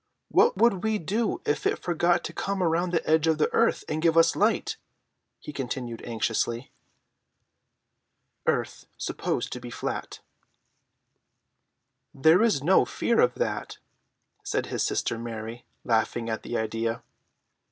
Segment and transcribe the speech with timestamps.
[0.29, 3.83] What would we do if it forgot to come round the edge of the earth
[3.87, 4.77] and give us light?"
[5.37, 6.71] he continued anxiously.
[8.47, 10.19] [Illustration: EARTH SUPPOSED TO BE FLAT.]
[12.15, 13.77] "There is no fear of that,"
[14.43, 17.03] said his sister Mary, laughing at the idea.